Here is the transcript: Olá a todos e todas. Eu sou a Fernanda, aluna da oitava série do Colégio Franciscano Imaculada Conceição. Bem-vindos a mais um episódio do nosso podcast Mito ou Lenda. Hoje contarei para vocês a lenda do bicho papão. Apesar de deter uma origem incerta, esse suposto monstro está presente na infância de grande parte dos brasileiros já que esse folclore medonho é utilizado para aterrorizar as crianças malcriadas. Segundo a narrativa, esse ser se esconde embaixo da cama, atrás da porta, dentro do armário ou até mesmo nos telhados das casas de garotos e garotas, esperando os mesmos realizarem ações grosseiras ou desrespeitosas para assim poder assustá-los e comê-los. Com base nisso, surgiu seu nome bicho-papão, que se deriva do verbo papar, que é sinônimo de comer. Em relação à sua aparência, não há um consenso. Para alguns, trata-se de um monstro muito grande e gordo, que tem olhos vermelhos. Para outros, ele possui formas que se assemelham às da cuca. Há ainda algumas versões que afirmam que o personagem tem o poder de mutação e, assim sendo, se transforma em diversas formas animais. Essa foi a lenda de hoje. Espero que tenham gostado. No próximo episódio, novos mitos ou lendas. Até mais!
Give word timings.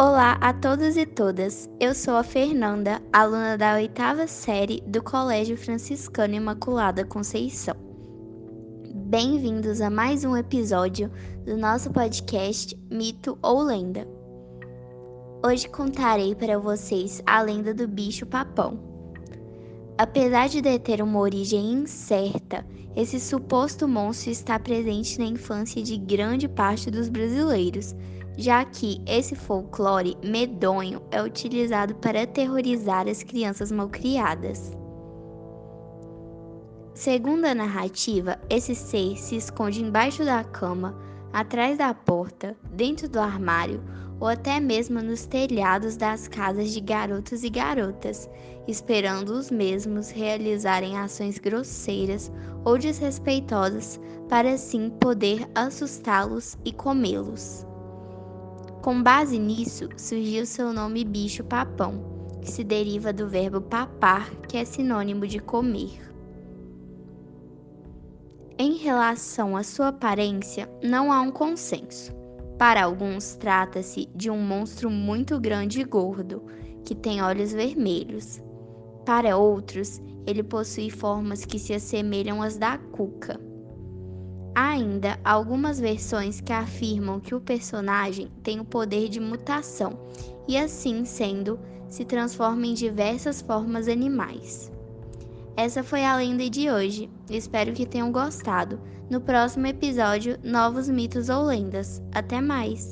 Olá 0.00 0.38
a 0.40 0.52
todos 0.52 0.96
e 0.96 1.04
todas. 1.04 1.68
Eu 1.80 1.92
sou 1.92 2.14
a 2.14 2.22
Fernanda, 2.22 3.02
aluna 3.12 3.58
da 3.58 3.74
oitava 3.74 4.28
série 4.28 4.80
do 4.86 5.02
Colégio 5.02 5.56
Franciscano 5.56 6.34
Imaculada 6.34 7.04
Conceição. 7.04 7.74
Bem-vindos 8.94 9.80
a 9.80 9.90
mais 9.90 10.24
um 10.24 10.36
episódio 10.36 11.10
do 11.44 11.56
nosso 11.56 11.90
podcast 11.90 12.78
Mito 12.88 13.36
ou 13.42 13.60
Lenda. 13.60 14.06
Hoje 15.44 15.68
contarei 15.68 16.32
para 16.32 16.60
vocês 16.60 17.20
a 17.26 17.42
lenda 17.42 17.74
do 17.74 17.88
bicho 17.88 18.24
papão. 18.24 18.78
Apesar 19.98 20.48
de 20.48 20.62
deter 20.62 21.02
uma 21.02 21.18
origem 21.18 21.72
incerta, 21.72 22.64
esse 22.94 23.18
suposto 23.18 23.88
monstro 23.88 24.30
está 24.30 24.60
presente 24.60 25.18
na 25.18 25.24
infância 25.24 25.82
de 25.82 25.96
grande 25.96 26.46
parte 26.46 26.88
dos 26.88 27.08
brasileiros 27.08 27.96
já 28.38 28.64
que 28.64 29.02
esse 29.04 29.34
folclore 29.34 30.16
medonho 30.24 31.02
é 31.10 31.20
utilizado 31.20 31.96
para 31.96 32.22
aterrorizar 32.22 33.08
as 33.08 33.24
crianças 33.24 33.72
malcriadas. 33.72 34.70
Segundo 36.94 37.46
a 37.46 37.54
narrativa, 37.54 38.38
esse 38.48 38.76
ser 38.76 39.16
se 39.16 39.34
esconde 39.34 39.82
embaixo 39.82 40.24
da 40.24 40.44
cama, 40.44 40.96
atrás 41.32 41.78
da 41.78 41.92
porta, 41.92 42.56
dentro 42.72 43.08
do 43.08 43.18
armário 43.18 43.82
ou 44.20 44.28
até 44.28 44.58
mesmo 44.60 45.02
nos 45.02 45.26
telhados 45.26 45.96
das 45.96 46.28
casas 46.28 46.72
de 46.72 46.80
garotos 46.80 47.42
e 47.42 47.50
garotas, 47.50 48.28
esperando 48.68 49.30
os 49.30 49.50
mesmos 49.50 50.10
realizarem 50.10 50.96
ações 50.96 51.38
grosseiras 51.38 52.30
ou 52.64 52.78
desrespeitosas 52.78 54.00
para 54.28 54.52
assim 54.52 54.90
poder 54.90 55.48
assustá-los 55.54 56.56
e 56.64 56.72
comê-los. 56.72 57.67
Com 58.88 59.02
base 59.02 59.38
nisso, 59.38 59.86
surgiu 59.98 60.46
seu 60.46 60.72
nome 60.72 61.04
bicho-papão, 61.04 62.02
que 62.40 62.50
se 62.50 62.64
deriva 62.64 63.12
do 63.12 63.28
verbo 63.28 63.60
papar, 63.60 64.30
que 64.48 64.56
é 64.56 64.64
sinônimo 64.64 65.26
de 65.26 65.40
comer. 65.40 66.00
Em 68.58 68.78
relação 68.78 69.58
à 69.58 69.62
sua 69.62 69.88
aparência, 69.88 70.66
não 70.82 71.12
há 71.12 71.20
um 71.20 71.30
consenso. 71.30 72.14
Para 72.58 72.82
alguns, 72.82 73.34
trata-se 73.34 74.08
de 74.14 74.30
um 74.30 74.40
monstro 74.40 74.88
muito 74.88 75.38
grande 75.38 75.82
e 75.82 75.84
gordo, 75.84 76.42
que 76.82 76.94
tem 76.94 77.20
olhos 77.20 77.52
vermelhos. 77.52 78.40
Para 79.04 79.36
outros, 79.36 80.00
ele 80.26 80.42
possui 80.42 80.88
formas 80.88 81.44
que 81.44 81.58
se 81.58 81.74
assemelham 81.74 82.40
às 82.40 82.56
da 82.56 82.78
cuca. 82.78 83.47
Há 84.60 84.70
ainda 84.70 85.16
algumas 85.22 85.78
versões 85.78 86.40
que 86.40 86.52
afirmam 86.52 87.20
que 87.20 87.32
o 87.32 87.40
personagem 87.40 88.28
tem 88.42 88.58
o 88.58 88.64
poder 88.64 89.08
de 89.08 89.20
mutação 89.20 89.96
e, 90.48 90.58
assim 90.58 91.04
sendo, 91.04 91.60
se 91.88 92.04
transforma 92.04 92.66
em 92.66 92.74
diversas 92.74 93.40
formas 93.40 93.86
animais. 93.86 94.72
Essa 95.56 95.84
foi 95.84 96.04
a 96.04 96.16
lenda 96.16 96.50
de 96.50 96.68
hoje. 96.68 97.08
Espero 97.30 97.72
que 97.72 97.86
tenham 97.86 98.10
gostado. 98.10 98.80
No 99.08 99.20
próximo 99.20 99.68
episódio, 99.68 100.36
novos 100.42 100.88
mitos 100.88 101.28
ou 101.28 101.44
lendas. 101.44 102.02
Até 102.12 102.40
mais! 102.40 102.90